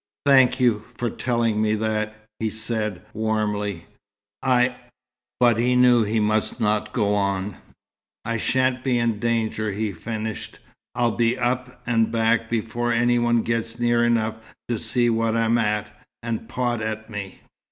[0.25, 3.85] "Thank you for telling me that," he said, warmly.
[4.41, 4.75] "I"
[5.39, 7.57] but he knew he must not go on.
[8.25, 10.57] "I shan't be in danger," he finished.
[10.95, 15.59] "I'll be up and back before any one gets near enough to see what I'm
[15.59, 17.41] at, and pot at me."